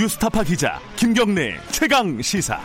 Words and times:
뉴스타파 0.00 0.44
기자 0.44 0.80
김경래 0.96 1.60
최강 1.72 2.22
시사. 2.22 2.58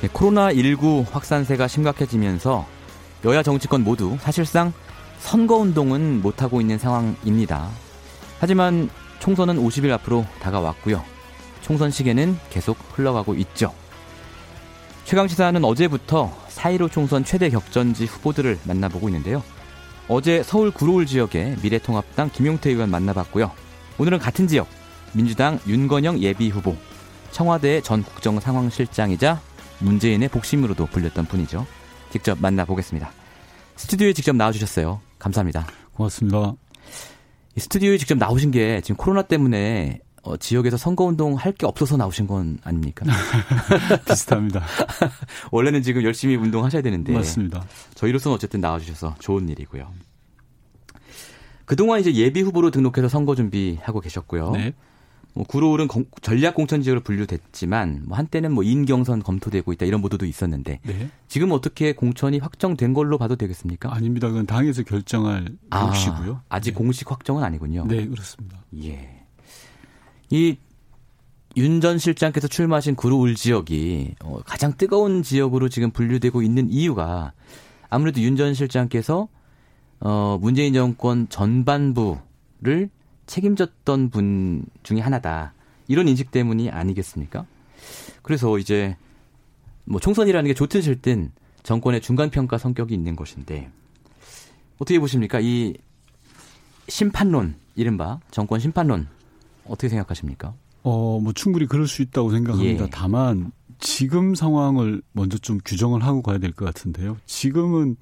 네, 0.00 0.08
코로나19 0.08 1.04
확산세가 1.10 1.68
심각해지면서 1.68 2.66
여야 3.26 3.42
정치권 3.42 3.84
모두 3.84 4.16
사실상 4.18 4.72
선거 5.18 5.56
운동은 5.56 6.22
못하고 6.22 6.62
있는 6.62 6.78
상황입니다. 6.78 7.68
하지만 8.40 8.88
총선은 9.18 9.58
50일 9.58 9.90
앞으로 9.90 10.24
다가왔고요. 10.40 11.04
총선 11.60 11.90
시계는 11.90 12.38
계속 12.48 12.78
흘러가고 12.94 13.34
있죠. 13.34 13.74
최강 15.04 15.28
시사는 15.28 15.62
어제부터 15.62 16.34
4.15 16.48 16.90
총선 16.90 17.24
최대 17.26 17.50
격전지 17.50 18.06
후보들을 18.06 18.60
만나보고 18.64 19.10
있는데요. 19.10 19.42
어제 20.08 20.42
서울 20.42 20.70
구로울 20.70 21.06
지역의 21.06 21.56
미래통합당 21.62 22.30
김용태 22.30 22.70
의원 22.70 22.90
만나봤고요. 22.90 23.50
오늘은 23.98 24.18
같은 24.18 24.46
지역 24.46 24.68
민주당 25.14 25.58
윤건영 25.66 26.18
예비후보 26.18 26.76
청와대 27.30 27.80
전 27.80 28.02
국정상황실장이자 28.02 29.40
문재인의 29.78 30.28
복심으로도 30.28 30.86
불렸던 30.86 31.26
분이죠. 31.26 31.66
직접 32.10 32.38
만나보겠습니다. 32.40 33.10
스튜디오에 33.76 34.12
직접 34.12 34.36
나와주셨어요. 34.36 35.00
감사합니다. 35.18 35.66
고맙습니다. 35.94 36.54
스튜디오에 37.56 37.98
직접 37.98 38.18
나오신 38.18 38.50
게 38.50 38.80
지금 38.82 38.96
코로나 38.96 39.22
때문에 39.22 40.00
어, 40.24 40.36
지역에서 40.36 40.76
선거운동 40.76 41.34
할 41.34 41.54
게 41.54 41.66
없어서 41.66 41.96
나오신 41.96 42.26
건 42.26 42.58
아닙니까? 42.64 43.04
비슷합니다. 44.08 44.64
원래는 45.52 45.82
지금 45.82 46.02
열심히 46.02 46.34
운동하셔야 46.36 46.82
되는데. 46.82 47.12
맞습니다. 47.12 47.64
저희로서는 47.94 48.34
어쨌든 48.34 48.60
나와주셔서 48.60 49.16
좋은 49.20 49.48
일이고요. 49.48 49.86
그동안 51.64 52.00
이제 52.00 52.12
예비 52.14 52.42
후보로 52.42 52.70
등록해서 52.70 53.08
선거 53.08 53.34
준비하고 53.34 54.00
계셨고요. 54.00 54.50
네. 54.50 54.74
뭐 55.36 55.44
구로울은 55.44 55.88
전략 56.22 56.54
공천 56.54 56.80
지역으로 56.82 57.02
분류됐지만 57.02 58.04
뭐 58.06 58.16
한때는 58.16 58.52
뭐 58.52 58.62
인경선 58.62 59.22
검토되고 59.22 59.72
있다 59.72 59.84
이런 59.84 60.00
보도도 60.00 60.26
있었는데 60.26 60.80
네. 60.84 61.10
지금 61.26 61.50
어떻게 61.50 61.92
공천이 61.92 62.38
확정된 62.38 62.94
걸로 62.94 63.18
봐도 63.18 63.34
되겠습니까? 63.34 63.92
아닙니다. 63.94 64.28
그건 64.28 64.46
당에서 64.46 64.82
결정할 64.84 65.48
아, 65.70 65.86
몫이고요. 65.86 66.42
아직 66.48 66.70
네. 66.72 66.76
공식 66.76 67.10
확정은 67.10 67.42
아니군요. 67.42 67.84
네, 67.88 68.06
그렇습니다. 68.06 68.58
예. 68.84 69.23
이 70.34 70.56
윤 71.56 71.80
전 71.80 71.98
실장께서 71.98 72.48
출마하신 72.48 72.96
구로울 72.96 73.36
지역이 73.36 74.16
어, 74.24 74.40
가장 74.44 74.76
뜨거운 74.76 75.22
지역으로 75.22 75.68
지금 75.68 75.90
분류되고 75.92 76.42
있는 76.42 76.68
이유가 76.68 77.32
아무래도 77.88 78.20
윤 78.20 78.36
전 78.36 78.54
실장께서 78.54 79.28
어, 80.00 80.36
문재인 80.40 80.74
정권 80.74 81.28
전반부를 81.28 82.90
책임졌던 83.26 84.10
분 84.10 84.64
중에 84.82 84.98
하나다. 85.00 85.54
이런 85.86 86.08
인식 86.08 86.30
때문이 86.32 86.70
아니겠습니까? 86.70 87.46
그래서 88.22 88.58
이제 88.58 88.96
뭐 89.84 90.00
총선이라는 90.00 90.48
게 90.48 90.54
좋든 90.54 90.82
싫든 90.82 91.30
정권의 91.62 92.00
중간 92.00 92.30
평가 92.30 92.58
성격이 92.58 92.92
있는 92.92 93.14
것인데 93.14 93.70
어떻게 94.78 94.98
보십니까? 94.98 95.38
이 95.40 95.74
심판론 96.88 97.54
이른바 97.76 98.18
정권 98.30 98.58
심판론 98.60 99.06
어떻게 99.66 99.88
생각하십니까? 99.88 100.54
어, 100.82 101.18
뭐 101.20 101.32
충분히 101.32 101.66
그럴 101.66 101.86
수 101.86 102.02
있다고 102.02 102.30
생각합니다. 102.30 102.84
예. 102.84 102.90
다만 102.90 103.52
지금 103.78 104.34
상황을 104.34 105.02
먼저 105.12 105.38
좀 105.38 105.58
규정을 105.64 106.02
하고 106.04 106.22
가야 106.22 106.38
될 106.38 106.52
것 106.52 106.64
같은데요. 106.66 107.16
지금은 107.26 107.96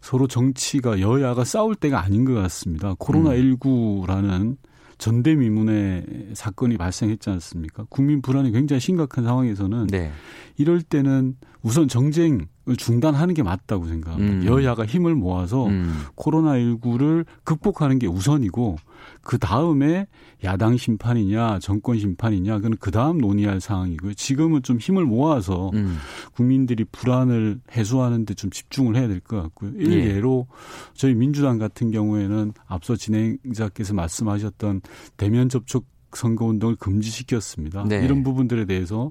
서로 0.00 0.26
정치가 0.26 1.00
여야가 1.00 1.44
싸울 1.44 1.76
때가 1.76 2.02
아닌 2.02 2.24
것 2.24 2.34
같습니다. 2.34 2.94
코로나19라는 2.94 4.40
음. 4.40 4.56
전대미문의 4.98 6.30
사건이 6.34 6.76
발생했지 6.76 7.28
않습니까? 7.30 7.86
국민 7.88 8.22
불안이 8.22 8.52
굉장히 8.52 8.80
심각한 8.80 9.24
상황에서는 9.24 9.88
네. 9.88 10.12
이럴 10.56 10.80
때는 10.82 11.36
우선 11.62 11.88
정쟁을 11.88 12.46
중단하는 12.76 13.34
게 13.34 13.42
맞다고 13.42 13.86
생각합니다. 13.86 14.34
음. 14.34 14.44
여야가 14.46 14.86
힘을 14.86 15.14
모아서 15.14 15.66
음. 15.66 16.02
코로나19를 16.16 17.24
극복하는 17.44 17.98
게 17.98 18.06
우선이고 18.06 18.76
그 19.22 19.38
다음에 19.38 20.06
야당 20.44 20.76
심판이냐 20.76 21.58
정권 21.60 21.98
심판이냐 21.98 22.56
그건 22.56 22.76
그 22.78 22.90
다음 22.90 23.18
논의할 23.18 23.60
상황이고요. 23.60 24.14
지금은 24.14 24.62
좀 24.62 24.78
힘을 24.78 25.04
모아서 25.04 25.70
음. 25.74 25.98
국민들이 26.34 26.84
불안을 26.84 27.60
해소하는 27.72 28.24
데 28.26 28.32
좀 28.34 28.50
집중을 28.50 28.96
해야 28.96 29.08
될 29.08 29.20
것 29.20 29.40
같고요. 29.42 29.72
예. 29.78 29.82
일례로 29.84 30.46
저희 30.94 31.14
민주당 31.14 31.58
같은 31.58 31.90
경우에는 31.90 32.52
앞서 32.66 32.96
진행자께서 32.96 33.94
말씀하셨던 33.94 34.80
대면 35.16 35.48
접촉 35.48 35.91
선거 36.16 36.44
운동을 36.46 36.76
금지시켰습니다. 36.76 37.84
네. 37.88 38.04
이런 38.04 38.22
부분들에 38.22 38.64
대해서 38.66 39.10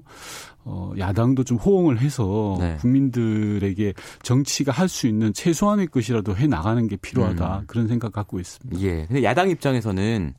어 0.64 0.92
야당도 0.96 1.44
좀 1.44 1.56
호응을 1.58 2.00
해서 2.00 2.56
네. 2.60 2.76
국민들에게 2.80 3.94
정치가 4.22 4.70
할 4.72 4.88
수 4.88 5.06
있는 5.06 5.32
최소한의 5.32 5.86
것이라도 5.88 6.36
해 6.36 6.46
나가는 6.46 6.86
게 6.86 6.96
필요하다. 6.96 7.58
음. 7.60 7.64
그런 7.66 7.88
생각 7.88 8.12
갖고 8.12 8.38
있습니다. 8.38 8.80
예. 8.82 9.06
근데 9.06 9.22
야당 9.22 9.48
입장에서는 9.50 10.34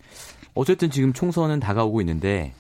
어쨌든 0.54 0.92
지금 0.92 1.12
총선은 1.14 1.60
다가오고 1.60 2.02
있는데 2.02 2.54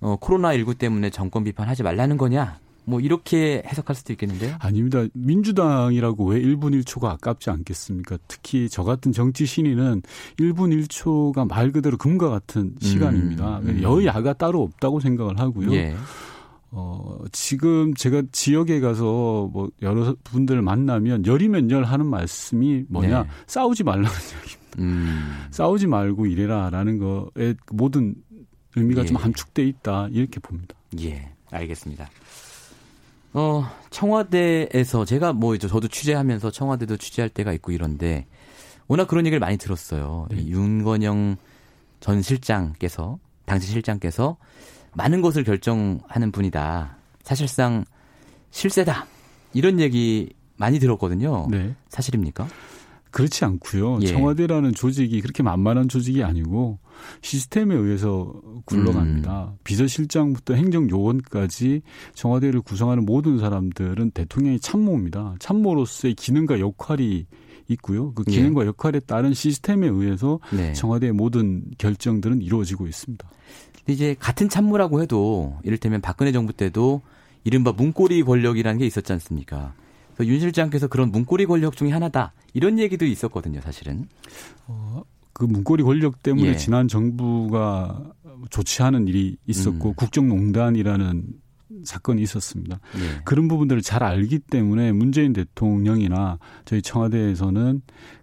어 0.00 0.16
코로나 0.18 0.54
19 0.54 0.74
때문에 0.76 1.10
정권 1.10 1.44
비판하지 1.44 1.82
말라는 1.82 2.16
거냐? 2.16 2.58
뭐 2.84 3.00
이렇게 3.00 3.62
해석할 3.66 3.94
수도 3.94 4.12
있겠는데요. 4.12 4.56
아닙니다. 4.58 5.04
민주당이라고 5.14 6.24
왜 6.26 6.40
1분 6.40 6.80
1초가 6.82 7.04
아깝지 7.10 7.50
않겠습니까? 7.50 8.18
특히 8.28 8.68
저 8.68 8.82
같은 8.82 9.12
정치 9.12 9.46
신인은 9.46 10.02
1분 10.38 10.86
1초가 10.86 11.46
말 11.48 11.70
그대로 11.72 11.96
금과 11.96 12.28
같은 12.28 12.74
시간입니다. 12.80 13.58
음, 13.60 13.68
음. 13.68 13.82
여야가 13.82 14.32
따로 14.34 14.62
없다고 14.62 15.00
생각을 15.00 15.38
하고요. 15.38 15.72
예. 15.74 15.94
어, 16.72 17.18
지금 17.32 17.94
제가 17.94 18.22
지역에 18.30 18.80
가서 18.80 19.50
뭐 19.52 19.70
여러 19.82 20.14
분들을 20.24 20.62
만나면 20.62 21.26
열이면 21.26 21.70
열 21.70 21.84
하는 21.84 22.06
말씀이 22.06 22.84
뭐냐. 22.88 23.22
네. 23.24 23.28
싸우지 23.46 23.82
말라는 23.84 24.08
얘기입니다. 24.42 24.60
음. 24.78 25.46
싸우지 25.50 25.88
말고 25.88 26.26
이래라 26.26 26.70
라는 26.70 26.98
거에 26.98 27.54
모든 27.72 28.14
의미가 28.76 29.02
예. 29.02 29.06
좀 29.06 29.16
함축돼 29.16 29.64
있다. 29.66 30.08
이렇게 30.12 30.38
봅니다. 30.38 30.74
예. 31.00 31.32
알겠습니다. 31.50 32.08
어, 33.32 33.64
청와대에서 33.90 35.04
제가 35.04 35.32
뭐 35.32 35.54
이제 35.54 35.68
저도 35.68 35.88
취재하면서 35.88 36.50
청와대도 36.50 36.96
취재할 36.96 37.28
때가 37.28 37.52
있고 37.52 37.72
이런데 37.72 38.26
워낙 38.88 39.06
그런 39.06 39.24
얘기를 39.26 39.38
많이 39.38 39.56
들었어요. 39.56 40.26
네. 40.30 40.46
윤건영 40.46 41.36
전 42.00 42.22
실장께서 42.22 43.18
당시 43.46 43.68
실장께서 43.68 44.36
많은 44.94 45.22
것을 45.22 45.44
결정하는 45.44 46.32
분이다. 46.32 46.96
사실상 47.22 47.84
실세다. 48.50 49.06
이런 49.52 49.78
얘기 49.78 50.32
많이 50.56 50.78
들었거든요. 50.78 51.46
네. 51.50 51.74
사실입니까? 51.88 52.48
그렇지 53.10 53.44
않고요. 53.44 54.00
예. 54.02 54.06
청와대라는 54.06 54.74
조직이 54.74 55.20
그렇게 55.20 55.42
만만한 55.42 55.88
조직이 55.88 56.22
아니고 56.24 56.78
시스템에 57.22 57.74
의해서 57.74 58.32
굴러갑니다. 58.64 59.44
음. 59.44 59.58
비서실장부터 59.64 60.54
행정요원까지 60.54 61.82
청와대를 62.14 62.60
구성하는 62.60 63.04
모든 63.04 63.38
사람들은 63.38 64.12
대통령의 64.12 64.60
참모입니다. 64.60 65.36
참모로서의 65.38 66.14
기능과 66.14 66.60
역할이 66.60 67.26
있고요. 67.68 68.12
그 68.14 68.24
기능과 68.24 68.62
예. 68.62 68.66
역할에 68.66 69.00
따른 69.00 69.32
시스템에 69.32 69.86
의해서 69.86 70.40
네. 70.52 70.72
청와대의 70.72 71.12
모든 71.12 71.64
결정들은 71.78 72.42
이루어지고 72.42 72.86
있습니다. 72.86 73.28
이제 73.88 74.14
같은 74.18 74.48
참모라고 74.48 75.02
해도 75.02 75.58
이를테면 75.62 76.00
박근혜 76.00 76.32
정부 76.32 76.52
때도 76.52 77.02
이른바 77.44 77.72
문고리 77.72 78.22
권력이라는 78.22 78.78
게 78.78 78.86
있었지 78.86 79.12
않습니까? 79.12 79.74
윤 80.20 80.38
실장께서 80.38 80.86
그런 80.86 81.10
문고리 81.10 81.46
권력 81.46 81.76
중에 81.76 81.90
하나다 81.90 82.34
이런 82.52 82.78
얘기도 82.78 83.06
있었거든요, 83.06 83.60
사실은. 83.62 84.06
어, 84.66 85.02
그 85.32 85.44
문고리 85.44 85.82
권력 85.82 86.22
때문에 86.22 86.48
예. 86.48 86.56
지난 86.56 86.88
정부가 86.88 88.12
좋지 88.50 88.82
않은 88.82 89.08
일이 89.08 89.36
있었고 89.46 89.90
음. 89.90 89.94
국정농단이라는 89.94 91.24
사건이 91.84 92.22
있었습니다. 92.22 92.80
예. 92.96 93.20
그런 93.24 93.48
부분들을 93.48 93.82
잘 93.82 94.02
알기 94.02 94.40
때문에 94.40 94.92
문재인 94.92 95.32
대통령이나 95.32 96.38
저희 96.64 96.82
청와대에서는 96.82 97.82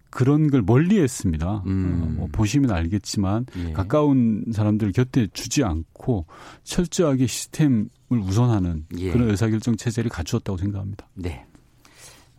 그런 0.10 0.50
걸 0.50 0.62
멀리 0.62 1.00
했습니다. 1.00 1.64
음. 1.66 2.02
어, 2.02 2.12
뭐 2.18 2.28
보시면 2.32 2.72
알겠지만 2.72 3.46
예. 3.68 3.74
가까운 3.74 4.46
사람들 4.52 4.92
곁에 4.92 5.28
주지 5.34 5.64
않고 5.64 6.26
철저하게 6.64 7.28
시스템을 7.28 7.90
우선하는 8.10 8.86
예. 8.98 9.12
그런 9.12 9.30
의사결정 9.30 9.76
체제를 9.76 10.10
갖추었다고 10.10 10.58
생각합니다. 10.58 11.08
네. 11.14 11.46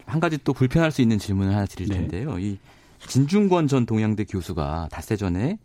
한 0.07 0.21
가지 0.21 0.39
또 0.43 0.53
불편할 0.55 0.91
수 0.91 1.03
있는 1.03 1.19
질문을 1.19 1.55
하나 1.55 1.67
드릴 1.67 1.89
네. 1.89 1.99
텐데요. 1.99 2.37
네. 2.37 2.43
이 2.43 2.59
진중권 3.07 3.69
전 3.69 3.87
동양대 3.87 4.25
교수가 4.25 4.89
닷새 4.91 5.17
전에 5.17 5.59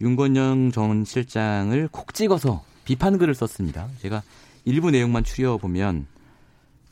윤건영 0.00 0.72
전 0.72 1.04
실장을 1.04 1.88
콕 1.92 2.12
찍어서 2.14 2.64
비판 2.84 3.18
글을 3.18 3.34
썼습니다. 3.34 3.88
제가 4.00 4.22
일부 4.64 4.90
내용만 4.90 5.24
추려 5.24 5.58
보면 5.58 6.06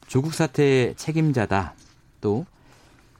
조국 0.07 0.35
사태 0.35 0.95
책임자다. 0.95 1.75
또 2.21 2.47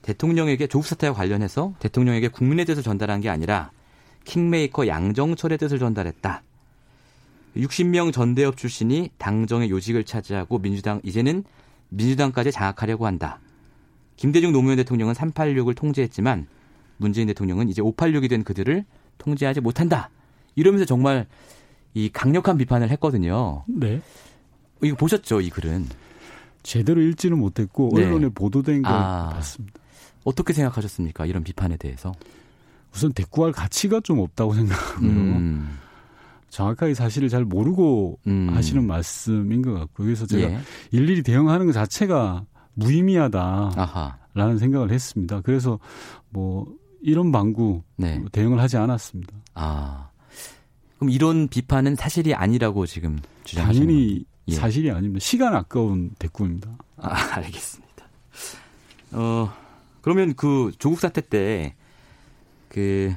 대통령에게 0.01 0.67
조국 0.67 0.85
사태와 0.85 1.13
관련해서 1.13 1.73
대통령에게 1.79 2.27
국민의 2.27 2.65
뜻을 2.65 2.83
전달한 2.83 3.21
게 3.21 3.29
아니라 3.29 3.71
킹메이커 4.25 4.87
양정철의 4.87 5.57
뜻을 5.57 5.79
전달했다. 5.79 6.43
60명 7.57 8.13
전대협 8.13 8.55
출신이 8.55 9.11
당정의 9.17 9.69
요직을 9.69 10.05
차지하고 10.05 10.59
민주당 10.59 11.01
이제는 11.03 11.43
민주당까지 11.89 12.51
장악하려고 12.51 13.05
한다. 13.05 13.39
김대중 14.15 14.51
노무현 14.51 14.77
대통령은 14.77 15.13
386을 15.13 15.75
통제했지만 15.75 16.47
문재인 16.97 17.27
대통령은 17.27 17.69
이제 17.69 17.81
586이 17.81 18.29
된 18.29 18.43
그들을 18.43 18.85
통제하지 19.17 19.61
못한다. 19.61 20.09
이러면서 20.55 20.85
정말 20.85 21.27
이 21.93 22.09
강력한 22.09 22.57
비판을 22.57 22.89
했거든요. 22.91 23.63
네. 23.67 24.01
이거 24.83 24.95
보셨죠, 24.95 25.41
이 25.41 25.49
글은? 25.49 25.87
제대로 26.63 27.01
읽지는 27.01 27.37
못했고 27.39 27.91
네. 27.95 28.05
언론에 28.05 28.29
보도된 28.29 28.83
걸 28.83 28.93
아, 28.93 29.29
봤습니다. 29.33 29.79
어떻게 30.23 30.53
생각하셨습니까? 30.53 31.25
이런 31.25 31.43
비판에 31.43 31.77
대해서? 31.77 32.11
우선 32.93 33.13
대꾸할 33.13 33.51
가치가 33.51 33.99
좀 33.99 34.19
없다고 34.19 34.53
생각하고요. 34.53 35.09
음. 35.09 35.77
정확하게 36.49 36.93
사실을 36.93 37.29
잘 37.29 37.45
모르고 37.45 38.19
음. 38.27 38.49
하시는 38.51 38.85
말씀인 38.85 39.61
것 39.61 39.73
같고요. 39.73 40.05
그래서 40.05 40.25
제가 40.25 40.51
예. 40.51 40.59
일일이 40.91 41.23
대응하는 41.23 41.65
것 41.65 41.71
자체가 41.71 42.45
무의미하다라는 42.73 43.77
아하. 43.77 44.17
생각을 44.57 44.91
했습니다. 44.91 45.41
그래서 45.41 45.79
뭐 46.29 46.67
이런 47.01 47.31
방구 47.31 47.83
네. 47.97 48.23
대응을 48.31 48.59
하지 48.59 48.77
않았습니다. 48.77 49.33
아. 49.55 50.09
그럼 50.97 51.09
이런 51.09 51.47
비판은 51.47 51.95
사실이 51.95 52.33
아니라고 52.33 52.85
지금 52.85 53.19
주장하시는 53.43 53.87
당연히 53.87 54.25
예. 54.47 54.53
사실이 54.53 54.91
아닙니다. 54.91 55.19
시간 55.19 55.55
아까운 55.55 56.11
대꾸입니다. 56.19 56.69
아, 56.97 57.35
알겠습니다. 57.37 58.05
어, 59.13 59.51
그러면 60.01 60.33
그 60.35 60.71
조국 60.77 60.99
사태 60.99 61.21
때 61.21 61.75
그 62.71 63.13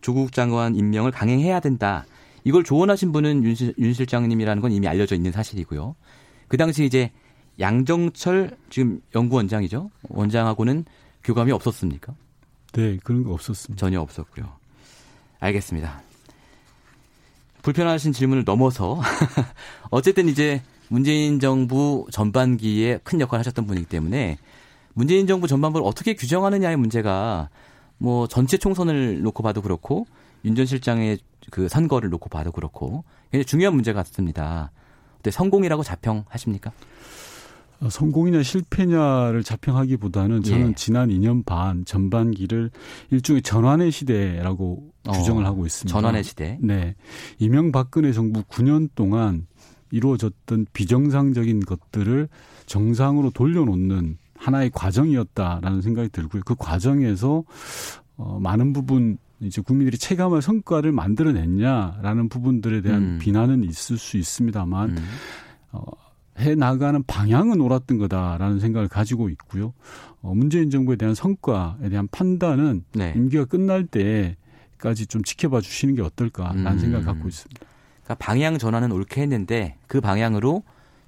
조국 0.00 0.32
장관 0.32 0.74
임명을 0.74 1.12
강행해야 1.12 1.60
된다. 1.60 2.04
이걸 2.42 2.64
조언하신 2.64 3.12
분은 3.12 3.44
윤, 3.44 3.54
윤 3.78 3.92
실장님이라는 3.92 4.60
건 4.60 4.72
이미 4.72 4.88
알려져 4.88 5.14
있는 5.14 5.30
사실이고요. 5.30 5.94
그 6.48 6.56
당시 6.56 6.84
이제 6.84 7.12
양정철 7.60 8.56
지금 8.70 9.00
연구원장이죠. 9.14 9.90
원장하고는 10.08 10.84
교감이 11.24 11.52
없었습니까? 11.52 12.14
네, 12.72 12.98
그런 13.04 13.24
거 13.24 13.32
없었습니다. 13.34 13.78
전혀 13.78 14.00
없었고요. 14.00 14.50
알겠습니다. 15.40 16.00
불편하신 17.62 18.12
질문을 18.12 18.44
넘어서 18.44 19.00
어쨌든 19.90 20.28
이제 20.28 20.62
문재인 20.88 21.38
정부 21.40 22.06
전반기에 22.10 23.00
큰 23.04 23.20
역할을 23.20 23.40
하셨던 23.40 23.66
분이기 23.66 23.86
때문에 23.86 24.38
문재인 24.94 25.26
정부 25.26 25.46
전반부를 25.46 25.86
어떻게 25.86 26.14
규정하느냐의 26.14 26.76
문제가 26.76 27.48
뭐 27.98 28.26
전체 28.26 28.56
총선을 28.56 29.22
놓고 29.22 29.42
봐도 29.42 29.60
그렇고 29.62 30.06
윤 30.44 30.54
전 30.54 30.64
실장의 30.64 31.18
그 31.50 31.68
선거를 31.68 32.08
놓고 32.08 32.30
봐도 32.30 32.50
그렇고 32.50 33.04
굉장히 33.30 33.44
중요한 33.44 33.74
문제 33.74 33.92
같습니다. 33.92 34.70
근데 35.16 35.30
성공이라고 35.30 35.82
자평하십니까? 35.82 36.72
어, 37.80 37.88
성공이냐 37.88 38.42
실패냐를 38.42 39.42
자평하기보다는 39.42 40.42
저는 40.42 40.70
예. 40.70 40.74
지난 40.74 41.08
2년 41.08 41.44
반 41.44 41.84
전반기를 41.84 42.70
일종의 43.10 43.42
전환의 43.42 43.90
시대라고 43.90 44.92
어, 45.08 45.12
규정을 45.12 45.46
하고 45.46 45.64
있습니다. 45.64 45.92
전환의 45.92 46.24
시대. 46.24 46.58
네. 46.60 46.94
이명박근혜 47.38 48.12
정부 48.12 48.42
9년 48.42 48.90
동안 48.94 49.46
이루어졌던 49.90 50.66
비정상적인 50.72 51.60
것들을 51.60 52.28
정상으로 52.66 53.30
돌려놓는 53.30 54.18
하나의 54.36 54.70
과정이었다라는 54.70 55.82
생각이 55.82 56.10
들고요. 56.10 56.42
그 56.44 56.54
과정에서 56.56 57.44
어, 58.16 58.38
많은 58.40 58.72
부분 58.74 59.18
이제 59.40 59.62
국민들이 59.62 59.96
체감할 59.96 60.42
성과를 60.42 60.92
만들어냈냐라는 60.92 62.28
부분들에 62.28 62.82
대한 62.82 63.02
음. 63.02 63.18
비난은 63.20 63.64
있을 63.64 63.96
수 63.96 64.18
있습니다만 64.18 64.90
음. 64.90 65.04
어, 65.72 65.82
해 66.38 66.54
나가는 66.54 67.02
방향은 67.02 67.60
옳았던 67.60 67.98
거다라는 67.98 68.60
생각을 68.60 68.88
가지고 68.88 69.28
있고요. 69.30 69.74
어, 70.22 70.34
문재인 70.34 70.70
정부에 70.70 70.96
대한 70.96 71.14
성과에 71.14 71.88
대한 71.90 72.08
판단은 72.10 72.84
네. 72.92 73.12
임기가 73.16 73.46
끝날 73.46 73.86
때까지 73.86 75.06
좀 75.06 75.22
지켜봐 75.22 75.60
주시는 75.60 75.94
게 75.96 76.02
어떨까라는 76.02 76.66
음. 76.66 76.78
생각을 76.78 77.04
갖고 77.04 77.28
있습니다. 77.28 77.60
그러니까 78.04 78.14
방향 78.24 78.58
전환은 78.58 78.92
옳게 78.92 79.20
했는데 79.22 79.76
그 79.86 80.00
방향으로 80.00 80.62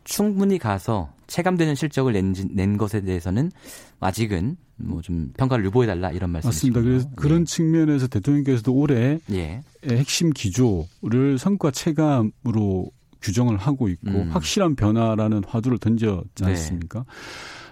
충분히 0.04 0.58
가서 0.58 1.12
체감되는 1.28 1.74
실적을 1.76 2.12
낸, 2.12 2.34
낸 2.50 2.76
것에 2.76 3.00
대해서는 3.00 3.52
아직은 4.00 4.56
뭐 4.76 5.00
좀 5.00 5.32
평가를 5.36 5.64
유보해 5.64 5.86
달라 5.86 6.10
이런 6.10 6.30
말씀이시죠. 6.30 6.66
맞습니다. 6.69 6.80
그래서 6.82 7.08
그런 7.14 7.40
예. 7.42 7.44
측면에서 7.44 8.06
대통령께서도 8.08 8.72
올해 8.74 9.20
예. 9.30 9.62
핵심 9.86 10.30
기조를 10.30 11.38
성과 11.38 11.70
체감으로 11.70 12.90
규정을 13.22 13.56
하고 13.56 13.88
있고 13.88 14.10
음. 14.10 14.30
확실한 14.30 14.76
변화라는 14.76 15.42
화두를 15.46 15.78
던졌지 15.78 16.44
네. 16.44 16.50
않습니까? 16.50 17.00
네. 17.00 17.04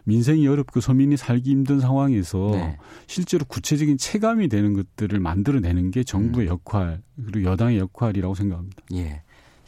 민생이 0.05 0.47
어렵고 0.49 0.81
서민이 0.81 1.17
살기 1.17 1.51
힘든 1.51 1.81
상황에서 1.81 2.51
네. 2.53 2.79
실제로 3.07 3.45
구체적인 3.45 3.99
체감이 3.99 4.49
되는 4.49 4.73
것들을 4.75 5.19
만들어내는 5.21 5.91
게 5.91 6.05
정부의 6.05 6.49
음. 6.49 6.53
역할 6.53 7.03
그리고 7.27 7.51
여당의 7.51 7.79
역할이라고 7.79 8.35
생각합니다. 8.35 8.83
예. 8.95 9.23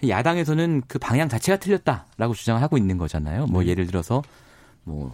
야당에서는 0.06 0.82
그 0.88 0.98
방향 0.98 1.28
자체가 1.28 1.58
틀렸다라고 1.58 2.34
주장을 2.34 2.60
하고 2.60 2.76
있는 2.76 2.98
거잖아요. 2.98 3.46
뭐 3.46 3.62
네. 3.62 3.68
예를 3.68 3.86
들어서 3.86 4.22
뭐 4.84 5.12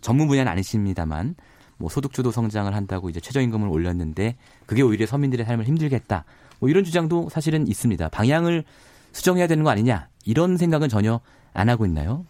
전문 0.00 0.26
분야는 0.28 0.50
아니십니다만 0.50 1.36
뭐 1.78 1.88
소득주도 1.88 2.30
성장을 2.30 2.74
한다고 2.74 3.08
이제 3.08 3.20
최저임금을 3.20 3.68
올렸는데 3.68 4.36
그게 4.66 4.82
오히려 4.82 5.06
서민들의 5.06 5.46
삶을 5.46 5.64
힘들겠다. 5.64 6.24
뭐 6.58 6.68
이런 6.68 6.84
주장도 6.84 7.28
사실은 7.28 7.66
있습니다. 7.66 8.08
방향을 8.08 8.64
수정해야 9.16 9.46
되는 9.46 9.64
거 9.64 9.70
아니냐 9.70 10.08
이런 10.26 10.58
생각은 10.58 10.90
전혀 10.90 11.20
안 11.54 11.70
하고 11.70 11.86
있나요? 11.86 12.26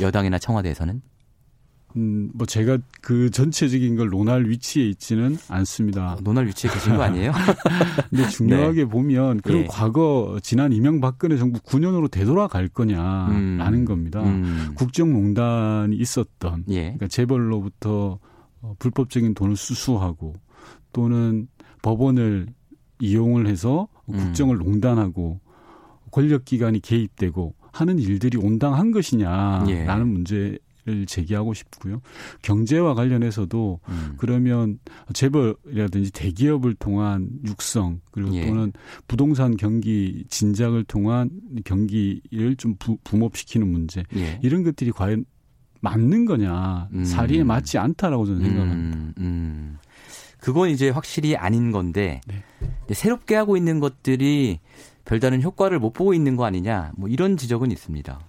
여당이나 0.00 0.38
청와대에서는? 0.38 1.02
음, 1.96 2.30
뭐 2.34 2.46
제가 2.46 2.78
그 3.00 3.30
전체적인 3.30 3.96
걸 3.96 4.10
논할 4.10 4.48
위치에 4.48 4.84
있지는 4.86 5.36
않습니다. 5.48 6.12
어, 6.12 6.18
논할 6.22 6.46
위치에 6.46 6.70
계신 6.70 6.94
거 6.94 7.02
아니에요? 7.02 7.32
근데 8.10 8.28
중요하게 8.28 8.84
네. 8.84 8.88
보면 8.88 9.40
그럼 9.40 9.62
예. 9.62 9.66
과거 9.68 10.38
지난 10.40 10.72
이명박근혜 10.72 11.36
정부 11.36 11.58
9년으로 11.58 12.08
되돌아갈 12.08 12.68
거냐라는 12.68 13.74
음. 13.74 13.84
겁니다. 13.84 14.22
음. 14.22 14.70
국정농단이 14.76 15.96
있었던 15.96 16.64
예. 16.68 16.82
그러니까 16.82 17.08
재벌로부터 17.08 18.20
어, 18.60 18.76
불법적인 18.78 19.34
돈을 19.34 19.56
수수하고 19.56 20.34
또는 20.92 21.48
법원을 21.82 22.46
이용을 23.00 23.48
해서 23.48 23.88
음. 24.10 24.16
국정을 24.16 24.58
농단하고 24.58 25.40
권력기관이 26.10 26.80
개입되고 26.80 27.54
하는 27.72 27.98
일들이 27.98 28.38
온당한 28.38 28.90
것이냐라는 28.90 29.68
예. 29.68 30.04
문제 30.04 30.58
를 30.86 31.04
제기하고 31.04 31.52
싶고요. 31.52 32.00
경제와 32.40 32.94
관련해서도 32.94 33.80
음. 33.86 34.14
그러면 34.16 34.78
재벌이라든지 35.12 36.10
대기업을 36.10 36.74
통한 36.74 37.28
육성 37.46 38.00
그리고 38.10 38.34
예. 38.34 38.46
또는 38.46 38.72
부동산 39.06 39.58
경기 39.58 40.24
진작을 40.30 40.84
통한 40.84 41.30
경기를 41.64 42.56
좀 42.56 42.76
부, 42.78 42.96
붐업시키는 43.04 43.68
문제 43.68 44.04
예. 44.16 44.40
이런 44.42 44.62
것들이 44.62 44.90
과연 44.90 45.26
맞는 45.82 46.24
거냐 46.24 46.88
음. 46.94 47.04
사리에 47.04 47.44
맞지 47.44 47.76
않다라고 47.76 48.24
저는 48.24 48.42
생각합니다. 48.42 48.96
음, 48.96 49.14
음. 49.18 49.78
그건 50.38 50.70
이제 50.70 50.88
확실히 50.88 51.36
아닌 51.36 51.72
건데 51.72 52.22
네. 52.26 52.42
새롭게 52.94 53.34
하고 53.34 53.58
있는 53.58 53.80
것들이 53.80 54.60
별다른 55.10 55.42
효과를 55.42 55.80
못 55.80 55.92
보고 55.92 56.14
있는 56.14 56.36
거 56.36 56.44
아니냐 56.44 56.92
뭐 56.96 57.08
이런 57.08 57.36
지적은 57.36 57.72
있습니다. 57.72 58.20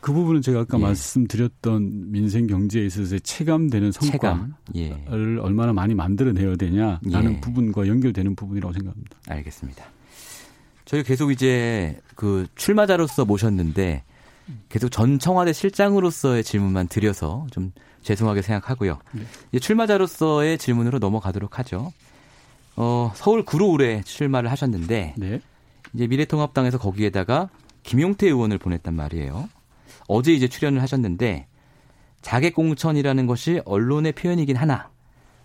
그 0.00 0.12
부분은 0.12 0.42
제가 0.42 0.62
아까 0.62 0.76
예. 0.78 0.82
말씀드렸던 0.82 2.10
민생 2.10 2.48
경제에 2.48 2.84
있어서 2.86 3.20
체감되는 3.20 3.92
성과를 3.92 4.10
체감. 4.12 4.54
예. 4.74 5.00
얼마나 5.06 5.72
많이 5.72 5.94
만들어내야 5.94 6.56
되냐라는 6.56 7.34
예. 7.34 7.40
부분과 7.40 7.86
연결되는 7.86 8.34
부분이라고 8.34 8.72
생각합니다. 8.72 9.16
알겠습니다. 9.28 9.84
저희 10.86 11.04
계속 11.04 11.30
이제 11.30 12.00
그 12.16 12.48
출마자로서 12.56 13.24
모셨는데 13.24 14.02
계속 14.70 14.88
전 14.88 15.20
청와대 15.20 15.52
실장으로서의 15.52 16.42
질문만 16.42 16.88
드려서 16.88 17.46
좀 17.52 17.70
죄송하게 18.02 18.42
생각하고요. 18.42 18.98
네. 19.52 19.58
출마자로서의 19.60 20.58
질문으로 20.58 20.98
넘어가도록 20.98 21.60
하죠. 21.60 21.92
어, 22.74 23.12
서울 23.14 23.44
구로울에 23.44 24.02
출마를 24.04 24.50
하셨는데 24.50 25.14
네. 25.16 25.40
이제 25.94 26.06
미래통합당에서 26.06 26.78
거기에다가 26.78 27.48
김용태 27.82 28.26
의원을 28.26 28.58
보냈단 28.58 28.94
말이에요. 28.94 29.48
어제 30.08 30.32
이제 30.32 30.48
출연을 30.48 30.80
하셨는데 30.82 31.46
자객 32.20 32.54
공천이라는 32.54 33.26
것이 33.26 33.60
언론의 33.64 34.12
표현이긴 34.12 34.56
하나 34.56 34.90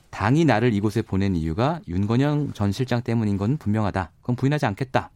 당이 0.10 0.46
나를 0.46 0.74
이곳에 0.74 1.02
보낸 1.02 1.36
이유가 1.36 1.82
윤건영 1.88 2.54
전 2.54 2.72
실장 2.72 3.02
때문인 3.02 3.38
건 3.38 3.58
분명하다. 3.58 4.12
그건 4.22 4.36
부인하지 4.36 4.66
않겠다. 4.66 5.12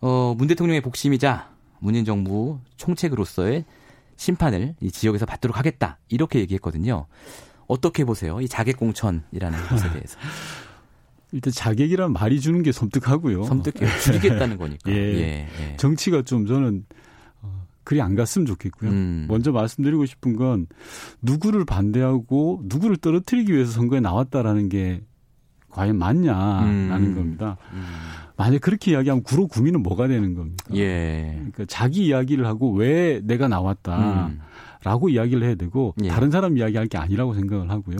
어, 0.00 0.34
문 0.36 0.48
대통령의 0.48 0.80
복심이자 0.82 1.50
문인 1.78 2.04
정부 2.04 2.58
총책으로서의 2.76 3.64
심판을 4.16 4.74
이 4.80 4.90
지역에서 4.90 5.26
받도록 5.26 5.56
하겠다. 5.56 5.98
이렇게 6.08 6.40
얘기했거든요. 6.40 7.06
어떻게 7.66 8.04
보세요? 8.04 8.40
이 8.40 8.48
자객 8.48 8.76
공천이라는 8.76 9.68
것에 9.68 9.90
대해서. 9.92 10.18
일단 11.34 11.52
자객이란 11.52 12.12
말이 12.12 12.40
주는 12.40 12.62
게 12.62 12.70
섬뜩하고요. 12.70 13.42
섬뜩해요. 13.42 13.90
줄이겠다는 13.98 14.56
거니까. 14.56 14.88
예. 14.92 14.94
예, 14.94 15.48
예. 15.48 15.76
정치가 15.76 16.22
좀 16.22 16.46
저는 16.46 16.84
어, 17.42 17.66
그리 17.82 18.00
안 18.00 18.14
갔으면 18.14 18.46
좋겠고요. 18.46 18.88
음. 18.88 19.26
먼저 19.28 19.50
말씀드리고 19.50 20.06
싶은 20.06 20.36
건 20.36 20.68
누구를 21.22 21.64
반대하고 21.64 22.62
누구를 22.66 22.96
떨어뜨리기 22.98 23.52
위해서 23.52 23.72
선거에 23.72 23.98
나왔다라는 23.98 24.68
게 24.68 25.02
과연 25.70 25.98
맞냐라는 25.98 27.04
음. 27.04 27.14
겁니다. 27.16 27.56
음. 27.72 27.82
만약 28.36 28.60
그렇게 28.60 28.92
이야기하면 28.92 29.24
구로 29.24 29.48
구민은 29.48 29.82
뭐가 29.82 30.06
되는 30.06 30.34
겁니까? 30.34 30.72
예. 30.76 31.32
그러니까 31.34 31.64
자기 31.66 32.06
이야기를 32.06 32.46
하고 32.46 32.72
왜 32.72 33.20
내가 33.24 33.48
나왔다라고 33.48 35.06
음. 35.06 35.10
이야기를 35.10 35.42
해야 35.42 35.56
되고 35.56 35.96
예. 36.04 36.08
다른 36.08 36.30
사람 36.30 36.56
이야기할 36.56 36.86
게 36.86 36.96
아니라고 36.96 37.34
생각을 37.34 37.70
하고요. 37.70 37.96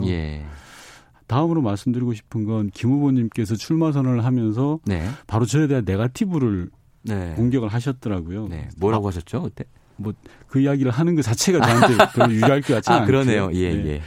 예. 1.24 1.26
다음으로 1.26 1.62
말씀드리고 1.62 2.14
싶은 2.14 2.44
건 2.44 2.70
김 2.72 2.90
후보님께서 2.90 3.56
출마 3.56 3.92
선언을 3.92 4.24
하면서 4.24 4.78
네. 4.84 5.06
바로 5.26 5.46
저에 5.46 5.66
대한 5.66 5.84
네가티브를 5.84 6.70
네. 7.02 7.34
공격을 7.36 7.68
하셨더라고요. 7.68 8.48
네. 8.48 8.68
뭐라고 8.78 9.06
아, 9.06 9.08
하셨죠 9.08 9.42
그때? 9.42 9.64
뭐 9.96 10.12
그 10.48 10.60
이야기를 10.60 10.92
하는 10.92 11.16
것 11.16 11.22
자체가 11.22 11.60
저한테 11.66 11.96
별로 12.14 12.32
유리할 12.32 12.60
것 12.60 12.74
같지 12.74 12.90
않아요. 12.90 13.06
그러네요. 13.06 13.50
예, 13.54 13.74
네. 13.74 13.86
예. 13.88 14.02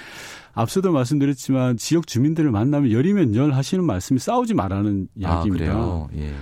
앞서도 0.54 0.92
말씀드렸지만 0.94 1.76
지역 1.78 2.08
주민들을 2.08 2.52
만나면 2.52 2.92
열이면 2.92 3.36
열 3.36 3.52
하시는 3.52 3.84
말씀이 3.84 4.18
싸우지 4.20 4.54
말라는 4.54 5.10
아, 5.24 5.44
이야기입니다. 5.44 5.74
아, 5.74 6.08
예. 6.16 6.34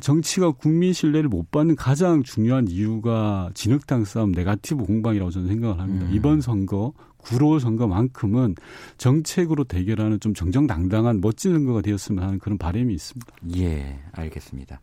정치가 0.00 0.50
국민 0.52 0.92
신뢰를 0.92 1.28
못 1.28 1.50
받는 1.50 1.74
가장 1.76 2.22
중요한 2.22 2.68
이유가 2.68 3.50
진흙탕 3.54 4.04
싸움, 4.04 4.32
네가티브 4.32 4.84
공방이라고 4.84 5.30
저는 5.30 5.48
생각을 5.48 5.80
합니다. 5.80 6.06
음. 6.06 6.10
이번 6.12 6.40
선거 6.40 6.92
구로 7.22 7.58
선거만큼은 7.58 8.56
정책으로 8.98 9.64
대결하는 9.64 10.20
좀 10.20 10.34
정정당당한 10.34 11.20
멋진 11.20 11.52
선거가 11.52 11.80
되었으면 11.82 12.24
하는 12.24 12.38
그런 12.38 12.58
바람이 12.58 12.92
있습니다. 12.94 13.32
예, 13.56 13.98
알겠습니다. 14.12 14.80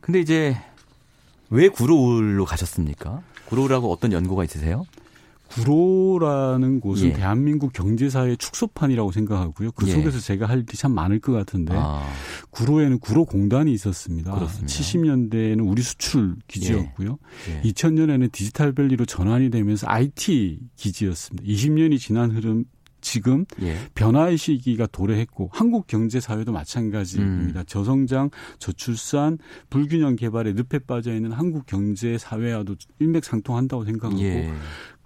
근데 0.00 0.20
이제 0.20 0.56
왜 1.50 1.68
구로로 1.68 2.44
가셨습니까? 2.44 3.22
구로라고 3.46 3.90
어떤 3.92 4.12
연구가 4.12 4.44
있으세요? 4.44 4.86
구로라는 5.48 6.80
곳은 6.80 7.08
예. 7.08 7.12
대한민국 7.12 7.72
경제사의 7.72 8.36
축소판이라고 8.38 9.12
생각하고요. 9.12 9.72
그 9.72 9.86
예. 9.88 9.92
속에서 9.92 10.18
제가 10.18 10.46
할 10.46 10.60
일이 10.60 10.76
참 10.76 10.92
많을 10.92 11.20
것 11.20 11.32
같은데 11.32 11.74
아. 11.76 12.06
구로에는 12.50 12.98
구로 12.98 13.24
공단이 13.24 13.72
있었습니다. 13.72 14.34
그렇습니다. 14.34 14.66
70년대에는 14.66 15.70
우리 15.70 15.82
수출 15.82 16.36
기지였고요. 16.48 17.18
예. 17.50 17.62
2000년에는 17.70 18.22
예. 18.22 18.28
디지털밸리로 18.28 19.04
전환이 19.06 19.50
되면서 19.50 19.86
IT 19.88 20.60
기지였습니다. 20.76 21.46
20년이 21.46 21.98
지난 21.98 22.30
흐름 22.30 22.64
지금 23.04 23.44
예. 23.60 23.76
변화의 23.94 24.38
시기가 24.38 24.86
도래했고 24.86 25.50
한국 25.52 25.86
경제 25.86 26.20
사회도 26.20 26.52
마찬가지입니다. 26.52 27.60
음. 27.60 27.64
저성장, 27.66 28.30
저출산, 28.58 29.38
불균형 29.68 30.16
개발에 30.16 30.54
늪에 30.54 30.80
빠져 30.80 31.14
있는 31.14 31.30
한국 31.30 31.66
경제 31.66 32.16
사회와도 32.16 32.76
일맥상통한다고 32.98 33.84
생각하고 33.84 34.22
예. 34.22 34.50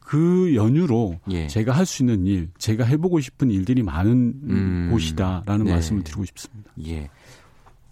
그 0.08 0.54
연유로 0.54 1.20
예. 1.30 1.48
제가 1.48 1.72
할 1.72 1.84
수 1.84 2.02
있는 2.02 2.24
일, 2.26 2.48
제가 2.56 2.84
해보고 2.84 3.20
싶은 3.20 3.50
일들이 3.50 3.82
많은 3.82 4.12
음. 4.42 4.88
곳이다라는 4.90 5.66
네. 5.66 5.72
말씀을 5.72 6.02
드리고 6.02 6.24
싶습니다. 6.24 6.70
예. 6.86 7.10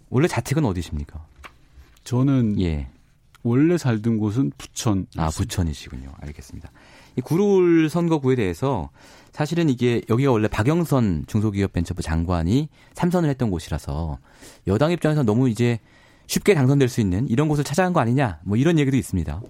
원래 0.09 0.27
자택은 0.27 0.65
어디십니까? 0.65 1.23
저는 2.05 2.59
예. 2.63 2.89
원래 3.43 3.77
살던 3.77 4.17
곳은 4.17 4.53
부천. 4.57 5.07
아 5.17 5.29
부천이시군요. 5.29 6.11
알겠습니다. 6.21 6.71
이 7.17 7.21
구룰 7.21 7.91
선거구에 7.91 8.35
대해서 8.35 8.89
사실은 9.33 9.69
이게 9.69 10.01
여기가 10.09 10.33
원래 10.33 10.49
박영선 10.49 11.25
중소기업벤처부 11.27 12.01
장관이 12.01 12.71
삼선을 12.95 13.29
했던 13.29 13.51
곳이라서 13.51 14.19
여당 14.67 14.91
입장에서 14.91 15.23
너무 15.23 15.51
이제 15.51 15.81
쉽게 16.29 16.55
당선될 16.55 16.89
수 16.89 17.03
있는 17.03 17.29
이런 17.29 17.49
곳을 17.49 17.63
찾아간 17.63 17.93
거 17.93 18.01
아니냐 18.01 18.41
뭐 18.45 18.57
이런 18.57 18.79
얘기도 18.79 18.97
있습니다. 18.97 19.43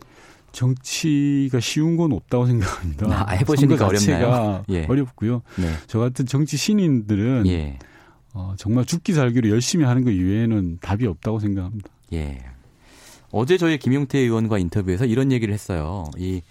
정치가 0.53 1.61
쉬운 1.61 1.97
건 1.97 2.13
없다고 2.13 2.47
생각합니다. 2.47 3.07
아, 3.11 3.33
해보시니까 3.33 3.87
어렵나요? 3.87 4.65
예. 4.71 4.87
어렵고요. 4.87 5.43
네. 5.59 5.73
저 5.87 5.99
같은 5.99 6.27
정치 6.27 6.57
신인들은 6.57 7.47
예. 7.47 7.79
어, 8.33 8.55
정말 8.57 8.85
죽기 8.85 9.13
살기로 9.13 9.51
열심히 9.51 9.85
하는 9.85 10.05
것 10.05 10.11
이외에는 10.11 10.79
답이 10.81 11.07
없다고 11.07 11.41
생각합니다. 11.41 11.89
예. 12.13 12.45
어제 13.31 13.59
저희 13.59 13.79
김용태 13.79 14.19
의원과 14.19 14.59
인터뷰에서 14.59 15.05
이런 15.05 15.33
얘기를 15.33 15.53
했어요. 15.53 16.05
이 16.17 16.43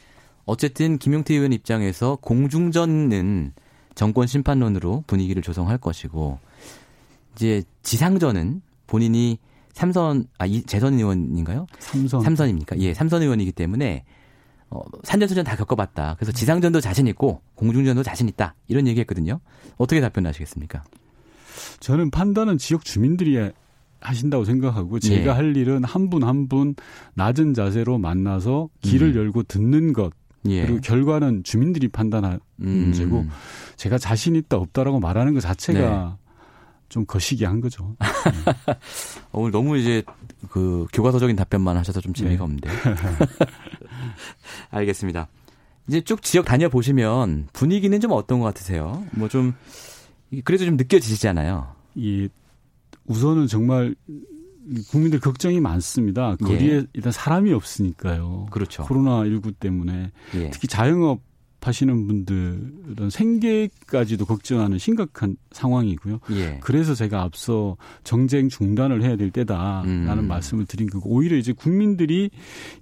어쨌든 0.45 0.97
김용태 0.97 1.33
의원 1.33 1.53
입장에서 1.53 2.17
공중전은 2.21 3.53
정권 3.95 4.27
심판론으로 4.27 5.03
분위기를 5.07 5.41
조성할 5.41 5.77
것이고 5.77 6.39
이제 7.35 7.63
지상전은 7.81 8.61
본인이 8.87 9.39
삼선 9.75 10.27
아 10.39 10.45
이, 10.45 10.63
재선 10.63 10.93
의원인가요? 10.95 11.67
삼선 11.79 12.21
삼선입니까? 12.23 12.77
예, 12.79 12.93
삼선 12.93 13.21
의원이기 13.21 13.51
때문에 13.51 14.05
어, 14.69 14.79
산전수전 15.03 15.43
다 15.43 15.55
겪어봤다. 15.57 16.15
그래서 16.17 16.31
지상전도 16.31 16.79
자신 16.81 17.07
있고 17.07 17.41
공중전도 17.55 18.01
자신 18.01 18.27
있다. 18.29 18.55
이런 18.67 18.87
얘기했거든요. 18.87 19.39
어떻게 19.77 19.99
답변하시겠습니까? 20.01 20.83
저는 21.81 22.09
판단은 22.09 22.57
지역 22.57 22.85
주민들이 22.85 23.51
하신다고 23.99 24.45
생각하고 24.45 24.99
제가 24.99 25.31
예. 25.31 25.35
할 25.35 25.55
일은 25.57 25.83
한 25.83 26.09
분 26.09 26.23
한 26.23 26.47
분 26.47 26.75
낮은 27.15 27.53
자세로 27.53 27.97
만나서 27.97 28.69
길을 28.81 29.09
음. 29.09 29.15
열고 29.15 29.43
듣는 29.43 29.91
것 29.93 30.13
예. 30.47 30.65
그리고 30.65 30.79
결과는 30.79 31.43
주민들이 31.43 31.87
판단할 31.89 32.39
음. 32.61 32.67
문제고 32.67 33.25
제가 33.75 33.97
자신 33.97 34.35
있다 34.37 34.55
없다라고 34.57 34.99
말하는 35.01 35.33
것 35.33 35.41
자체가 35.41 36.17
네. 36.17 36.24
좀 36.89 37.05
거시기한 37.05 37.61
거죠. 37.61 37.95
네. 37.99 38.07
오늘 39.31 39.51
너무 39.51 39.77
이제 39.77 40.03
그 40.49 40.85
교과서적인 40.93 41.35
답변만 41.35 41.77
하셔서 41.77 42.01
좀 42.01 42.13
재미가 42.13 42.37
네. 42.37 42.43
없는데. 42.43 42.69
알겠습니다. 44.71 45.27
이제 45.87 46.01
쭉 46.01 46.21
지역 46.21 46.45
다녀 46.45 46.69
보시면 46.69 47.47
분위기는 47.53 47.99
좀 47.99 48.11
어떤 48.11 48.39
것 48.39 48.45
같으세요? 48.45 49.03
뭐 49.11 49.27
좀 49.27 49.53
그래도 50.43 50.65
좀 50.65 50.77
느껴지시잖아요. 50.77 51.73
이 51.95 52.27
우선은 53.05 53.47
정말 53.47 53.95
국민들 54.89 55.19
걱정이 55.19 55.59
많습니다. 55.59 56.35
거리에 56.37 56.75
예. 56.77 56.83
일단 56.93 57.11
사람이 57.11 57.53
없으니까요. 57.53 58.47
그렇죠. 58.49 58.83
코로나 58.83 59.23
19 59.25 59.51
때문에 59.53 60.11
예. 60.35 60.49
특히 60.49 60.67
자영업 60.67 61.21
하시는 61.67 62.07
분들은 62.07 63.09
생계까지도 63.09 64.25
걱정하는 64.25 64.77
심각한 64.77 65.37
상황이고요. 65.51 66.19
예. 66.31 66.59
그래서 66.61 66.93
제가 66.95 67.21
앞서 67.21 67.77
정쟁 68.03 68.49
중단을 68.49 69.01
해야 69.03 69.15
될 69.15 69.31
때다라는 69.31 70.19
음. 70.19 70.27
말씀을 70.27 70.65
드린 70.65 70.89
거고 70.89 71.09
오히려 71.09 71.37
이제 71.37 71.53
국민들이 71.53 72.29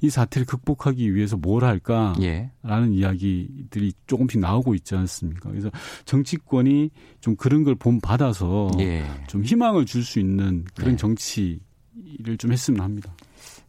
이 0.02 0.10
사태를 0.10 0.46
극복하기 0.46 1.14
위해서 1.16 1.38
뭘 1.38 1.64
할까라는 1.64 2.22
예. 2.24 2.52
이야기들이 2.92 3.94
조금씩 4.08 4.40
나오고 4.40 4.74
있지 4.76 4.96
않습니까? 4.96 5.50
그래서 5.50 5.70
정치권이 6.06 6.90
좀 7.22 7.36
그런 7.36 7.64
걸 7.64 7.74
본 7.76 8.00
받아서 8.00 8.70
예. 8.80 9.04
좀 9.28 9.44
희망을 9.44 9.86
줄 9.86 10.04
수 10.04 10.20
있는 10.20 10.64
그런 10.76 10.92
네. 10.92 10.98
정치를 10.98 12.38
좀 12.38 12.52
했으면 12.52 12.82
합니다. 12.82 13.14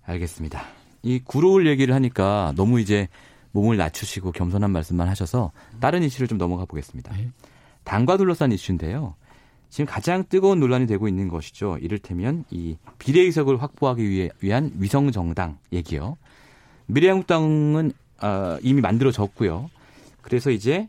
알겠습니다. 0.05 0.63
이 1.03 1.21
구로울 1.25 1.67
얘기를 1.67 1.95
하니까 1.95 2.53
너무 2.57 2.81
이제 2.81 3.09
몸을 3.55 3.77
낮추시고 3.77 4.33
겸손한 4.33 4.71
말씀만 4.73 5.09
하셔서 5.09 5.53
다른 5.81 6.03
이슈를 6.03 6.27
좀 6.29 6.39
넘어가 6.39 6.65
보겠습니다. 6.65 7.17
네. 7.17 7.31
당과 7.85 8.17
둘러싼 8.17 8.51
이슈인데요. 8.53 9.15
지금 9.71 9.87
가장 9.87 10.25
뜨거운 10.29 10.61
논란이 10.61 10.87
되고 10.87 11.09
있는 11.09 11.29
것이죠. 11.29 11.79
이를테면 11.81 12.45
이 12.51 12.77
비례의석을 12.99 13.63
확보하기 13.63 14.09
위해, 14.09 14.31
위한 14.41 14.73
위성 14.77 15.11
정당 15.13 15.59
얘기요. 15.73 16.17
미래한국당은 16.87 17.93
어, 18.23 18.59
이미 18.63 18.81
만들어졌고요. 18.81 19.71
그래서 20.21 20.51
이제 20.51 20.89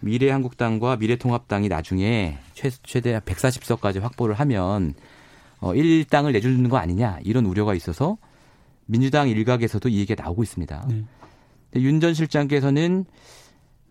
미래한국당과 0.00 0.96
미래통합당이 0.96 1.68
나중에 1.68 2.38
최, 2.52 2.70
최대 2.82 3.18
140석까지 3.20 4.00
확보를 4.00 4.34
하면 4.34 4.94
어, 5.60 5.72
1당을 5.72 6.32
내주는 6.32 6.68
거 6.68 6.76
아니냐 6.76 7.20
이런 7.22 7.46
우려가 7.46 7.74
있어서 7.74 8.18
민주당 8.84 9.28
일각에서도 9.28 9.88
이 9.88 9.98
얘기가 9.98 10.22
나오고 10.22 10.42
있습니다. 10.42 10.86
네. 10.88 11.04
윤 11.80 12.00
전 12.00 12.14
실장께서는 12.14 13.04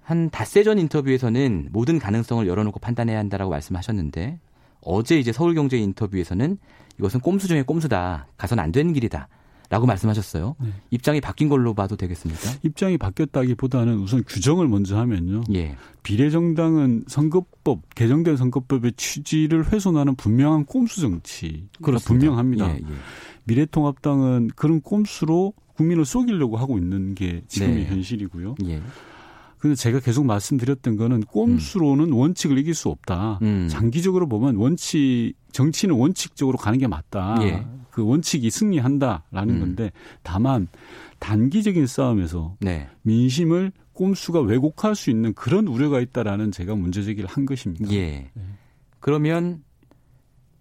한 0.01 0.29
닷새 0.29 0.63
전 0.63 0.77
인터뷰에서는 0.77 1.69
모든 1.71 1.97
가능성을 1.99 2.45
열어놓고 2.47 2.79
판단해야 2.79 3.17
한다라고 3.17 3.49
말씀하셨는데 3.51 4.39
어제 4.81 5.19
이제 5.19 5.31
서울경제 5.31 5.77
인터뷰에서는 5.77 6.57
이것은 6.99 7.19
꼼수 7.21 7.47
중에 7.47 7.63
꼼수다. 7.63 8.27
가선 8.37 8.59
안 8.59 8.71
되는 8.71 8.93
길이다. 8.93 9.27
라고 9.67 9.87
말씀하셨어요. 9.87 10.55
네. 10.61 10.69
입장이 10.91 11.21
바뀐 11.21 11.49
걸로 11.49 11.73
봐도 11.73 11.95
되겠습니까? 11.95 12.51
입장이 12.61 12.99
바뀌었다기보다는 12.99 13.95
우선 13.97 14.23
규정을 14.23 14.67
먼저 14.67 14.95
하면요. 14.99 15.41
예. 15.55 15.75
비례정당은 16.03 17.05
선거법 17.07 17.81
개정된 17.95 18.37
선거법의 18.37 18.93
취지를 18.95 19.71
훼손하는 19.71 20.15
분명한 20.15 20.65
꼼수 20.65 21.01
정치. 21.01 21.67
그렇 21.81 21.97
분명합니다. 21.97 22.69
예, 22.69 22.75
예. 22.75 22.81
미래통합당은 23.45 24.51
그런 24.55 24.81
꼼수로 24.81 25.53
국민을 25.75 26.05
속이려고 26.05 26.57
하고 26.57 26.77
있는 26.77 27.15
게 27.15 27.43
지금의 27.47 27.75
네. 27.75 27.85
현실이고요. 27.85 28.55
예. 28.65 28.81
근데 29.57 29.75
제가 29.75 29.99
계속 29.99 30.25
말씀드렸던 30.25 30.95
거는 30.95 31.21
꼼수로는 31.21 32.09
음. 32.09 32.13
원칙을 32.13 32.57
이길 32.57 32.73
수 32.73 32.89
없다. 32.89 33.39
음. 33.41 33.67
장기적으로 33.69 34.27
보면 34.27 34.57
원칙 34.57 35.33
정치는 35.51 35.95
원칙적으로 35.95 36.57
가는 36.57 36.77
게 36.77 36.87
맞다. 36.87 37.37
예. 37.41 37.65
그 37.89 38.05
원칙이 38.05 38.49
승리한다라는 38.51 39.55
음. 39.55 39.59
건데 39.59 39.91
다만 40.21 40.67
단기적인 41.19 41.87
싸움에서 41.87 42.57
네. 42.59 42.89
민심을 43.03 43.71
꼼수가 43.93 44.41
왜곡할 44.41 44.95
수 44.95 45.09
있는 45.09 45.33
그런 45.33 45.67
우려가 45.67 46.01
있다라는 46.01 46.51
제가 46.51 46.75
문제 46.75 47.01
제기를 47.01 47.27
한 47.29 47.45
것입니다. 47.45 47.91
예. 47.93 48.29
네. 48.33 48.43
그러면 48.99 49.63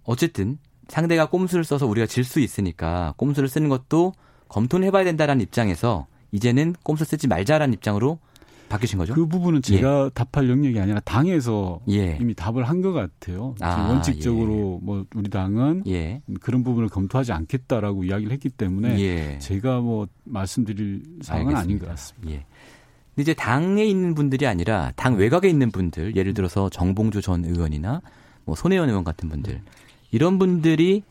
어쨌든 0.04 0.58
상대가 0.88 1.28
꼼수를 1.28 1.64
써서 1.64 1.86
우리가 1.86 2.06
질 2.06 2.24
수 2.24 2.40
있으니까 2.40 3.14
꼼수를 3.16 3.48
쓰는 3.48 3.68
것도 3.68 4.12
검토를 4.54 4.86
해봐야 4.86 5.02
된다라는 5.02 5.42
입장에서 5.42 6.06
이제는 6.30 6.76
꼼수 6.84 7.04
쓰지 7.04 7.26
말자라는 7.26 7.74
입장으로 7.74 8.20
바뀌신 8.68 8.98
거죠? 8.98 9.12
그 9.12 9.26
부분은 9.26 9.62
제가 9.62 10.04
예. 10.04 10.10
답할 10.14 10.48
영역이 10.48 10.78
아니라 10.78 11.00
당에서 11.00 11.80
예. 11.90 12.16
이미 12.20 12.34
답을 12.34 12.62
한 12.62 12.80
것 12.80 12.92
같아요. 12.92 13.56
아, 13.60 13.88
원칙적으로 13.88 14.78
예. 14.80 14.86
뭐 14.86 15.04
우리 15.16 15.28
당은 15.28 15.82
예. 15.88 16.22
그런 16.40 16.62
부분을 16.62 16.88
검토하지 16.88 17.32
않겠다라고 17.32 18.04
이야기를 18.04 18.32
했기 18.32 18.48
때문에 18.48 18.96
예. 19.00 19.38
제가 19.40 19.80
뭐 19.80 20.06
말씀드릴 20.22 21.02
상황은 21.22 21.56
아닌 21.56 21.78
것 21.80 21.88
같습니다. 21.88 22.30
예. 22.30 22.44
근데 23.14 23.22
이제 23.22 23.34
당에 23.34 23.84
있는 23.84 24.14
분들이 24.14 24.46
아니라 24.46 24.92
당 24.94 25.16
외곽에 25.16 25.48
있는 25.48 25.72
분들, 25.72 26.14
예를 26.14 26.32
들어서 26.32 26.68
정봉주 26.68 27.22
전 27.22 27.44
의원이나 27.44 28.02
뭐 28.44 28.54
손혜원 28.54 28.88
의원 28.88 29.02
같은 29.02 29.28
분들 29.28 29.60
이런 30.12 30.38
분들이 30.38 31.02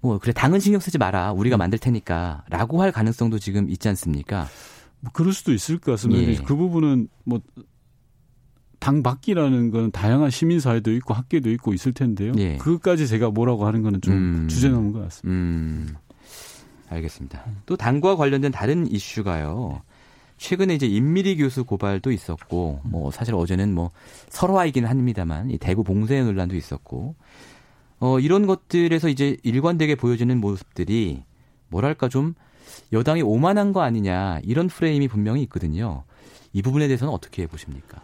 뭐 0.00 0.18
그래 0.18 0.32
당은 0.32 0.60
신경 0.60 0.80
쓰지 0.80 0.98
마라 0.98 1.32
우리가 1.32 1.56
음. 1.56 1.58
만들 1.58 1.78
테니까라고 1.78 2.82
할 2.82 2.92
가능성도 2.92 3.38
지금 3.38 3.68
있지 3.70 3.88
않습니까? 3.88 4.46
뭐 5.00 5.10
그럴 5.12 5.32
수도 5.32 5.52
있을 5.52 5.78
것 5.78 5.92
같습니다. 5.92 6.22
예. 6.22 6.36
그 6.36 6.56
부분은 6.56 7.08
뭐 7.24 7.40
당 8.78 9.02
밖이라는 9.02 9.70
건 9.70 9.90
다양한 9.90 10.30
시민사회도 10.30 10.92
있고 10.94 11.14
학계도 11.14 11.50
있고 11.52 11.74
있을 11.74 11.92
텐데요. 11.92 12.32
예. 12.38 12.56
그것까지 12.58 13.08
제가 13.08 13.30
뭐라고 13.30 13.66
하는 13.66 13.82
거는 13.82 14.00
좀 14.00 14.14
음. 14.14 14.48
주제 14.48 14.68
넘은 14.68 14.92
것 14.92 15.00
같습니다. 15.02 15.28
음. 15.28 15.94
알겠습니다. 16.88 17.44
또 17.66 17.76
당과 17.76 18.16
관련된 18.16 18.52
다른 18.52 18.90
이슈가요. 18.90 19.82
최근에 20.38 20.74
이제 20.74 20.86
임미리 20.86 21.36
교수 21.36 21.64
고발도 21.64 22.12
있었고, 22.12 22.80
뭐 22.84 23.10
사실 23.10 23.34
어제는 23.34 23.74
뭐 23.74 23.90
설화이기는 24.30 24.88
합니다만 24.88 25.50
이 25.50 25.58
대구 25.58 25.82
봉쇄 25.82 26.22
논란도 26.22 26.54
있었고, 26.54 27.16
어 28.00 28.20
이런 28.20 28.46
것들에서 28.46 29.08
이제 29.08 29.36
일관되게 29.42 29.94
보여지는 29.94 30.40
모습들이 30.40 31.22
뭐랄까 31.68 32.08
좀 32.08 32.34
여당이 32.92 33.22
오만한 33.22 33.72
거 33.72 33.82
아니냐 33.82 34.40
이런 34.44 34.68
프레임이 34.68 35.08
분명히 35.08 35.42
있거든요. 35.42 36.04
이 36.52 36.62
부분에 36.62 36.86
대해서는 36.86 37.12
어떻게 37.12 37.46
보십니까? 37.46 38.00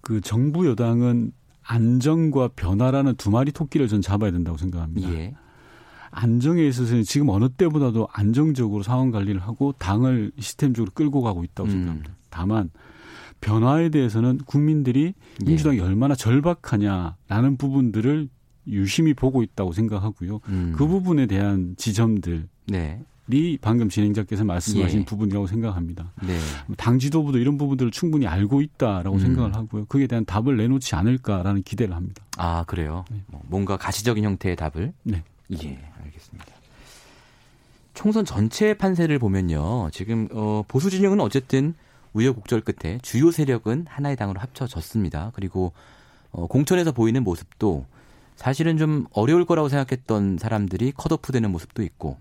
그 0.00 0.20
정부 0.20 0.66
여당은 0.66 1.32
안정과 1.62 2.48
변화라는 2.56 3.16
두 3.16 3.30
마리 3.30 3.52
토끼를 3.52 3.88
전 3.88 4.00
잡아야 4.00 4.30
된다고 4.30 4.56
생각합니다. 4.56 5.12
예. 5.12 5.34
안정에 6.10 6.66
있어서는 6.66 7.02
지금 7.02 7.28
어느 7.28 7.50
때보다도 7.50 8.08
안정적으로 8.10 8.82
상황 8.82 9.10
관리를 9.10 9.42
하고 9.42 9.74
당을 9.78 10.32
시스템적으로 10.38 10.90
끌고 10.94 11.20
가고 11.20 11.44
있다고 11.44 11.68
음. 11.68 11.72
생각합니다. 11.72 12.12
다만 12.30 12.70
변화에 13.42 13.90
대해서는 13.90 14.38
국민들이 14.46 15.12
예. 15.42 15.44
민주당이 15.44 15.80
얼마나 15.80 16.14
절박하냐라는 16.14 17.58
부분들을 17.58 18.28
유심히 18.68 19.14
보고 19.14 19.42
있다고 19.42 19.72
생각하고요. 19.72 20.40
음. 20.48 20.72
그 20.76 20.86
부분에 20.86 21.26
대한 21.26 21.74
지점들 21.76 22.48
네. 22.66 23.00
이 23.30 23.58
방금 23.60 23.90
진행자께서 23.90 24.44
말씀하신 24.44 25.00
예. 25.00 25.04
부분이라고 25.04 25.46
생각합니다. 25.46 26.12
네. 26.26 26.38
당 26.78 26.98
지도부도 26.98 27.38
이런 27.38 27.58
부분들을 27.58 27.90
충분히 27.90 28.26
알고 28.26 28.62
있다라고 28.62 29.16
음. 29.16 29.20
생각을 29.20 29.54
하고요. 29.54 29.84
그에 29.84 30.06
대한 30.06 30.24
답을 30.24 30.56
내놓지 30.56 30.94
않을까라는 30.94 31.62
기대를 31.62 31.94
합니다. 31.94 32.22
아 32.38 32.64
그래요? 32.66 33.04
네. 33.10 33.22
뭐 33.26 33.42
뭔가 33.46 33.76
가시적인 33.76 34.24
형태의 34.24 34.56
답을? 34.56 34.92
네. 35.02 35.22
예, 35.52 35.78
알겠습니다. 36.02 36.46
총선 37.92 38.24
전체 38.24 38.74
판세를 38.74 39.18
보면요. 39.18 39.90
지금 39.92 40.28
어, 40.32 40.62
보수 40.66 40.88
진영은 40.88 41.20
어쨌든 41.20 41.74
우여곡절 42.14 42.62
끝에 42.62 42.98
주요 43.02 43.30
세력은 43.30 43.86
하나의 43.88 44.16
당으로 44.16 44.40
합쳐졌습니다. 44.40 45.32
그리고 45.34 45.72
어, 46.30 46.46
공천에서 46.46 46.92
보이는 46.92 47.22
모습도 47.24 47.86
사실은 48.38 48.78
좀 48.78 49.06
어려울 49.10 49.44
거라고 49.44 49.68
생각했던 49.68 50.38
사람들이 50.38 50.92
컷오프 50.96 51.32
되는 51.32 51.50
모습도 51.50 51.82
있고 51.82 52.16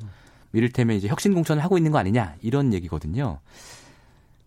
이를테면 0.51 0.97
이제 0.97 1.08
혁신 1.08 1.36
공천을 1.36 1.63
하고 1.63 1.77
있는 1.77 1.91
거 1.91 1.99
아니냐 1.99 2.34
이런 2.41 2.73
얘기거든요. 2.73 3.39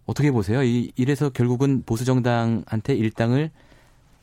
어떻게 0.05 0.33
보세요? 0.33 0.65
이 0.65 0.91
이래서 0.97 1.31
결국은 1.31 1.85
보수 1.87 2.05
정당한테 2.05 2.97
일당을 2.97 3.53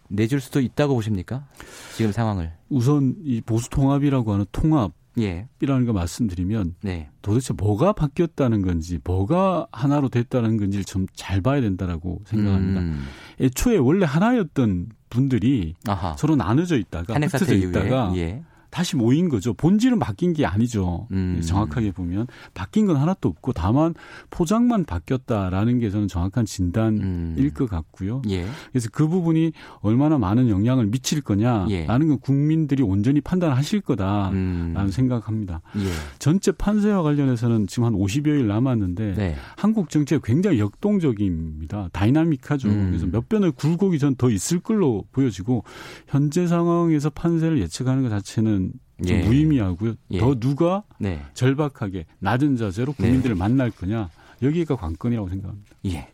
내줄 0.10 0.42
수도 0.42 0.60
있다고 0.60 0.94
보십니까? 0.96 1.48
지금 1.96 2.12
상황을. 2.12 2.52
우선 2.70 3.16
이 3.24 3.40
보수 3.40 3.70
통합이라고 3.70 4.34
하는 4.34 4.46
통합 4.52 4.92
예. 5.20 5.48
이라는 5.62 5.86
거 5.86 5.94
말씀드리면 5.94 6.76
네. 6.82 7.10
도대체 7.22 7.54
뭐가 7.54 7.94
바뀌었다는 7.94 8.62
건지 8.62 9.00
뭐가 9.04 9.68
하나로 9.72 10.10
됐다는 10.10 10.58
건지를 10.58 10.86
좀 10.86 11.08
잘 11.16 11.42
봐야 11.42 11.62
된다라고 11.62 12.22
생각합니다. 12.26 12.82
음. 12.82 13.04
애초에 13.42 13.78
원래 13.78 14.06
하나였던 14.06 14.90
분들이 15.10 15.74
아하. 15.88 16.16
서로 16.18 16.36
나눠져 16.36 16.78
있다가 16.78 17.14
흩어져 17.16 17.56
있다가 17.56 18.14
예. 18.18 18.44
다시 18.78 18.96
모인 18.96 19.28
거죠. 19.28 19.56
본질은 19.56 19.98
바뀐 19.98 20.34
게 20.34 20.46
아니죠. 20.46 21.08
음. 21.10 21.42
정확하게 21.44 21.94
보면 21.94 22.28
바뀐 22.54 22.86
건 22.86 22.98
하나도 22.98 23.28
없고 23.28 23.54
다만 23.54 23.96
포장만 24.30 24.86
바뀌었다라는 24.86 25.80
게 25.80 25.90
저는 25.90 26.08
정확한 26.08 26.46
진단일 26.46 27.02
음. 27.02 27.52
것 27.56 27.68
같고요. 27.68 28.22
예. 28.30 28.46
그래서 28.72 28.90
그 28.92 29.08
부분이 29.08 29.52
얼마나 29.80 30.20
많은 30.20 30.48
영향을 30.50 30.86
미칠 30.86 31.22
거냐라는 31.22 31.72
예. 31.72 31.86
건 31.88 32.20
국민들이 32.20 32.84
온전히 32.84 33.20
판단하실 33.20 33.82
거다라는 33.82 34.76
음. 34.78 34.90
생각합니다. 34.92 35.62
예. 35.78 35.90
전체 36.20 36.52
판세와 36.52 37.02
관련해서는 37.02 37.66
지금 37.66 37.86
한 37.86 37.94
50여일 37.94 38.44
남았는데 38.46 39.14
네. 39.16 39.36
한국 39.56 39.90
정치가 39.90 40.22
굉장히 40.24 40.60
역동적입니다. 40.60 41.90
다이나믹하죠. 41.94 42.70
음. 42.70 42.88
그래서 42.90 43.08
몇 43.08 43.28
변의 43.28 43.54
굴곡이 43.54 43.98
전 43.98 44.14
더 44.18 44.30
있을 44.30 44.60
걸로 44.60 45.04
보여지고 45.12 45.64
현재 46.08 46.48
상황에서 46.48 47.10
판세를 47.10 47.60
예측하는 47.60 48.04
것 48.04 48.10
자체는 48.10 48.67
예. 49.06 49.24
무의미하고요. 49.24 49.94
예. 50.12 50.20
더 50.20 50.36
누가 50.36 50.84
네. 51.00 51.22
절박하게 51.34 52.06
낮은 52.20 52.58
자세로 52.58 52.94
국민들을 52.94 53.36
네. 53.36 53.40
만날 53.40 53.70
거냐 53.72 54.10
여기가 54.42 54.76
관건이라고 54.76 55.30
생각합니다. 55.30 55.76
예. 55.86 56.10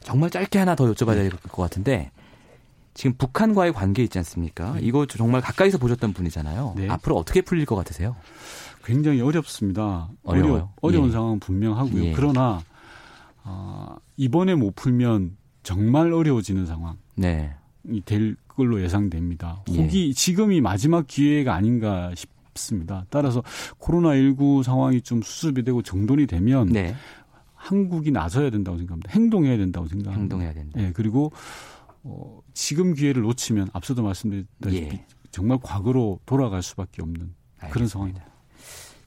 정말 0.00 0.30
짧게 0.30 0.58
하나 0.58 0.74
더 0.74 0.84
여쭤봐야 0.92 1.14
될 1.14 1.30
것 1.30 1.62
같은데 1.62 2.10
지금 2.94 3.16
북한과의 3.16 3.72
관계 3.72 4.02
있지 4.02 4.18
않습니까? 4.18 4.72
네. 4.74 4.80
이거 4.82 5.06
정말 5.06 5.40
가까이서 5.40 5.78
보셨던 5.78 6.12
분이잖아요. 6.12 6.74
네. 6.76 6.88
앞으로 6.88 7.16
어떻게 7.16 7.40
풀릴 7.40 7.64
것 7.66 7.76
같으세요? 7.76 8.16
굉장히 8.84 9.20
어렵습니다. 9.20 10.08
어려워요. 10.22 10.70
어려, 10.80 11.00
운 11.00 11.08
예. 11.08 11.12
상황은 11.12 11.40
분명하고요. 11.40 12.04
예. 12.04 12.12
그러나 12.14 12.60
어, 13.44 13.96
이번에 14.16 14.54
못 14.54 14.74
풀면 14.74 15.36
정말 15.62 16.12
어려워지는 16.12 16.66
상황이 16.66 16.96
네. 17.16 17.54
될 18.04 18.36
걸로 18.48 18.82
예상됩니다. 18.82 19.62
혹이 19.68 20.08
예. 20.08 20.12
지금이 20.12 20.60
마지막 20.60 21.06
기회가 21.06 21.54
아닌가 21.54 22.12
싶습니다. 22.14 23.06
따라서 23.10 23.42
코로나19 23.78 24.62
상황이 24.62 25.00
좀 25.00 25.22
수습이 25.22 25.62
되고 25.62 25.82
정돈이 25.82 26.26
되면 26.26 26.68
네. 26.68 26.94
한국이 27.54 28.10
나서야 28.10 28.50
된다고 28.50 28.78
생각합니다. 28.78 29.10
행동해야 29.12 29.56
된다고 29.56 29.86
생각합니다. 29.86 30.20
행동해야 30.20 30.54
된다. 30.54 30.80
네, 30.80 30.92
그리고 30.94 31.32
어, 32.02 32.40
지금 32.54 32.94
기회를 32.94 33.22
놓치면 33.22 33.68
앞서도 33.72 34.02
말씀드렸다시피 34.02 34.96
예. 34.96 35.06
정말 35.30 35.58
과거로 35.62 36.20
돌아갈 36.26 36.62
수밖에 36.62 37.02
없는 37.02 37.34
알겠습니다. 37.58 37.72
그런 37.72 37.88
상황입니다. 37.88 38.26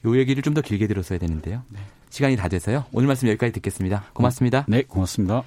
요 0.06 0.18
얘기를 0.18 0.44
좀 0.44 0.54
더 0.54 0.62
길게 0.62 0.88
들었어야 0.88 1.18
되는데요. 1.18 1.64
네. 1.72 1.80
시간이 2.10 2.36
다 2.36 2.48
돼서요. 2.48 2.86
오늘 2.92 3.08
말씀 3.08 3.28
여기까지 3.28 3.54
듣겠습니다. 3.54 4.06
고맙습니다. 4.14 4.66
네, 4.68 4.84
고맙습니다. 4.84 5.44